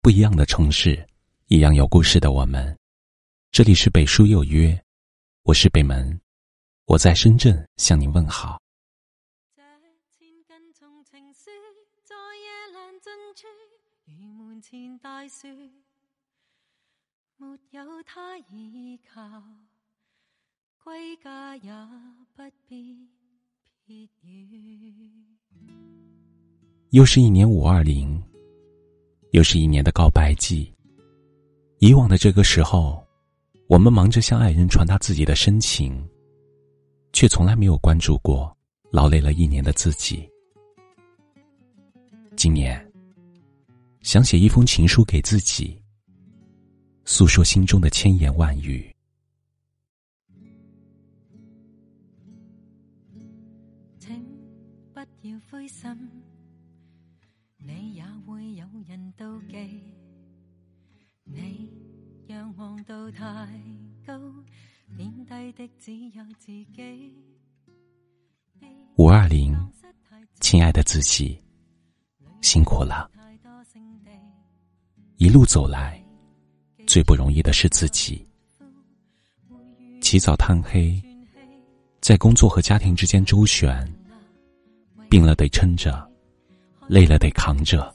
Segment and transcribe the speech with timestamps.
[0.00, 1.06] 不一样的城市，
[1.48, 2.74] 一样有故事的我们。
[3.50, 4.80] 这里是北书有约，
[5.42, 6.18] 我是北门，
[6.86, 8.60] 我在深圳向您问好。
[9.56, 9.64] 家
[21.56, 21.72] 也
[22.34, 22.96] 不必
[26.90, 28.27] 又是一年五二零。
[29.38, 30.68] 又是一年的告白季，
[31.78, 33.00] 以往的这个时候，
[33.68, 36.04] 我们忙着向爱人传达自己的深情，
[37.12, 38.52] 却从来没有关注过
[38.90, 40.28] 劳累了一年的自己。
[42.34, 42.84] 今年，
[44.02, 45.80] 想写一封情书给自己，
[47.04, 48.92] 诉说心中的千言万语。
[54.00, 54.20] 请
[54.92, 56.10] 不要灰心。
[58.30, 59.46] 会有有
[61.24, 61.70] 人
[62.26, 63.48] 仰望太
[64.06, 64.14] 高，
[65.52, 67.14] 的只自己。
[68.98, 69.56] 五二零，
[70.40, 71.40] 亲爱的自己，
[72.42, 73.10] 辛苦了。
[75.16, 75.98] 一路走来，
[76.86, 78.24] 最不容易的是自己。
[80.02, 81.00] 起早贪黑，
[82.02, 83.90] 在工作和家庭之间周旋，
[85.08, 86.06] 病了得撑着，
[86.88, 87.94] 累了得扛着。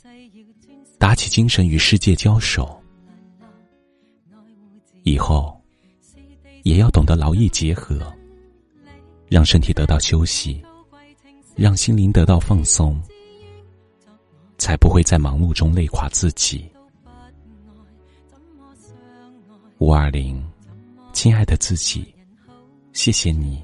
[1.04, 2.82] 打起精神与世界交手，
[5.04, 5.62] 以后
[6.64, 8.00] 也要懂得劳逸结合，
[9.28, 10.64] 让身体得到休息，
[11.58, 12.98] 让心灵得到放松，
[14.58, 16.72] 才不会在忙碌中累垮自己。
[19.80, 20.42] 五二零，
[21.12, 22.16] 亲爱的自己，
[22.94, 23.62] 谢谢你，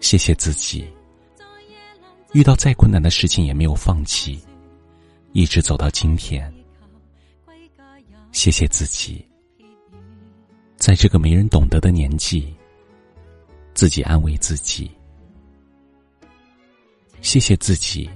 [0.00, 0.86] 谢谢自己，
[2.32, 4.40] 遇到再困难的事情也没有放弃。
[5.32, 6.52] 一直走到今天，
[8.32, 9.22] 谢谢自己，
[10.76, 12.54] 在这个没人懂得的年纪，
[13.74, 14.90] 自己安慰自己，
[17.20, 18.08] 谢谢自己，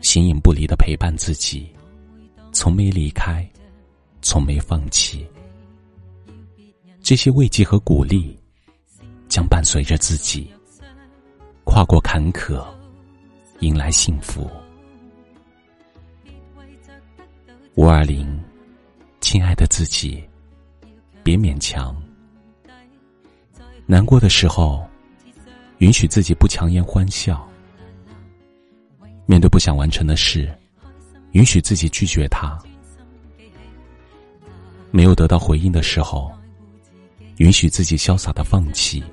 [0.00, 1.68] 形影不离的陪伴自己，
[2.52, 3.46] 从没离开，
[4.22, 5.26] 从没放弃，
[7.02, 8.34] 这些慰藉和鼓励，
[9.28, 10.50] 将伴随着自己，
[11.66, 12.64] 跨过坎坷，
[13.60, 14.48] 迎来幸福。
[17.84, 18.42] 五二零，
[19.20, 20.24] 亲爱的自己，
[21.22, 21.94] 别勉强。
[23.84, 24.82] 难过的时候，
[25.80, 27.36] 允许自己不强颜欢笑；
[29.26, 30.48] 面对不想完成的事，
[31.32, 32.58] 允许自己拒绝他；
[34.90, 36.32] 没有得到回应的时候，
[37.36, 39.04] 允许自己潇洒的放弃。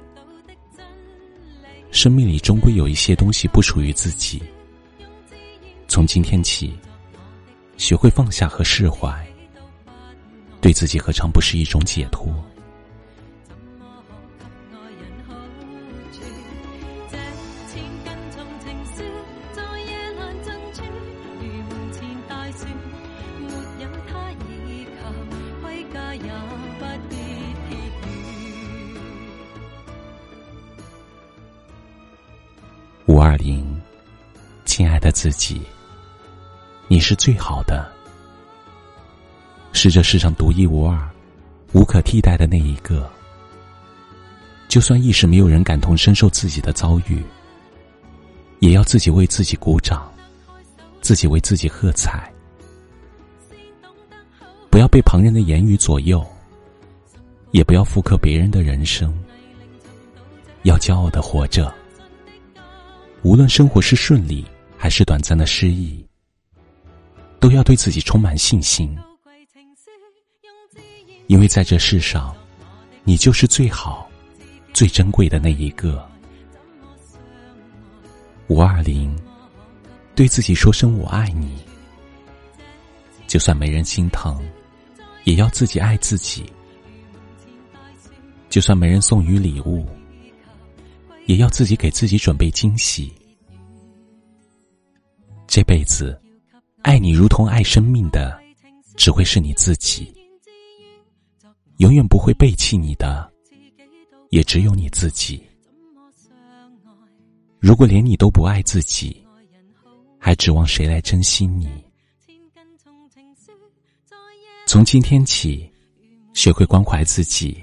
[1.92, 4.42] 生命里终归有一些东西不属于自己。
[5.90, 6.74] 从今天起。
[7.81, 9.25] 学会放下和释怀，
[10.62, 12.28] 对自己何尝不是一种解脱？
[33.08, 33.81] 五二零，
[34.66, 35.59] 亲爱的自己。
[36.91, 37.90] 你是最好的，
[39.72, 41.09] 是这世上独一无二、
[41.72, 43.09] 无可替代的那一个。
[44.68, 47.24] 就算一时没有人感同身受自己的遭遇，
[48.59, 50.12] 也要自己为自己鼓掌，
[51.00, 52.29] 自己为自己喝彩。
[54.69, 56.22] 不要被旁人的言语左右，
[57.52, 59.18] 也不要复刻别人的人生，
[60.63, 61.73] 要骄傲的活着。
[63.23, 64.44] 无论生活是顺利
[64.78, 66.06] 还是短暂的失意。
[67.41, 68.96] 都要对自己充满信心，
[71.25, 72.34] 因为在这世上，
[73.03, 74.07] 你就是最好、
[74.74, 76.07] 最珍贵的那一个。
[78.50, 79.19] 五二零，
[80.13, 81.57] 对自己说声我爱你，
[83.28, 84.40] 就算没人心疼，
[85.23, 86.43] 也要自己爱自己；
[88.52, 89.88] 就算没人送予礼物，
[91.26, 93.11] 也要自己给自己准备惊喜。
[95.47, 96.22] 这辈子。
[96.83, 98.39] 爱你如同爱生命的，
[98.97, 100.11] 只会是你自己；
[101.78, 103.31] 永远不会背弃你的，
[104.31, 105.41] 也只有你自己。
[107.59, 109.23] 如果连你都不爱自己，
[110.19, 111.69] 还指望谁来珍惜你？
[114.66, 115.72] 从今天起，
[116.33, 117.61] 学会关怀自己，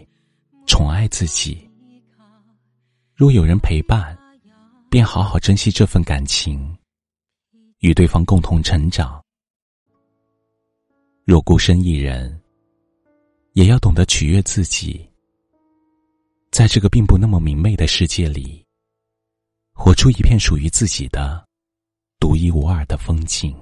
[0.66, 1.68] 宠爱自己。
[3.16, 4.16] 若有人陪伴，
[4.88, 6.77] 便好好珍惜这份感情。
[7.80, 9.22] 与对方共同成长。
[11.25, 12.40] 若孤身一人，
[13.52, 15.06] 也要懂得取悦自己。
[16.50, 18.64] 在这个并不那么明媚的世界里，
[19.75, 21.46] 活出一片属于自己的、
[22.19, 23.54] 独一无二的风景。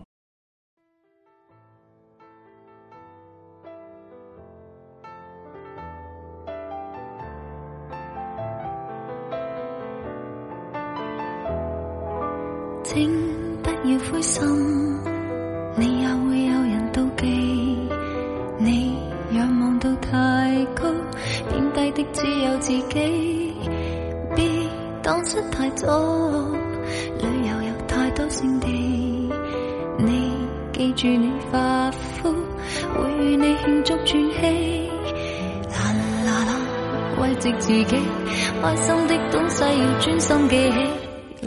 [12.84, 13.35] 听。
[13.92, 14.42] 要灰心，
[15.76, 17.88] 你也會有人妒忌。
[18.58, 18.96] 你
[19.30, 20.92] 仰望到太高，
[21.48, 23.52] 偏低的只有自己。
[24.34, 24.68] 別
[25.02, 25.86] 當失太早，
[27.20, 29.30] 旅遊有太多勝地。
[30.00, 30.32] 你
[30.72, 32.32] 記住，你發肤，
[32.94, 34.90] 會與你慶祝喘氣。
[35.70, 35.92] 啦
[36.26, 36.58] 啦啦，
[37.22, 37.96] 慰藉自己，
[38.62, 41.46] 開心的東西要專心記起。